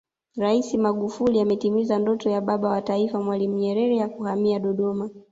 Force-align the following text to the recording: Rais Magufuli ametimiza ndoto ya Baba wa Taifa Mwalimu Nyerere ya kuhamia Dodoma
Rais 0.37 0.73
Magufuli 0.73 1.41
ametimiza 1.41 1.99
ndoto 1.99 2.29
ya 2.29 2.41
Baba 2.41 2.69
wa 2.69 2.81
Taifa 2.81 3.21
Mwalimu 3.21 3.55
Nyerere 3.57 3.95
ya 3.95 4.09
kuhamia 4.09 4.59
Dodoma 4.59 5.09